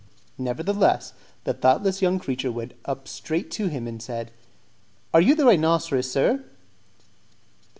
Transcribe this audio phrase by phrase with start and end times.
[0.39, 1.13] Nevertheless,
[1.43, 4.31] the thoughtless young creature went up straight to him and said,
[5.13, 6.43] "Are you the rhinoceros, sir?"